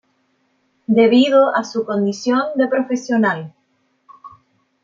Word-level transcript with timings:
Debido 0.87 1.55
a 1.55 1.63
su 1.63 1.85
condición 1.85 2.41
de 2.55 2.67
profesional. 2.67 3.53